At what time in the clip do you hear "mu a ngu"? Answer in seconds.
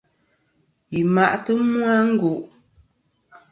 1.69-2.39